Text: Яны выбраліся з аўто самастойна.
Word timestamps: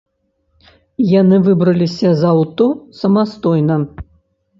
Яны 1.09 1.37
выбраліся 1.47 2.09
з 2.21 2.31
аўто 2.31 2.65
самастойна. 3.03 3.75